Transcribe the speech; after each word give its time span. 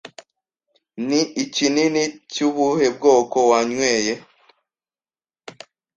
ni 1.07 1.21
ikinini 1.43 2.03
cyubuhe 2.31 2.87
bwoko 2.95 3.37
wanyweye 3.51 4.13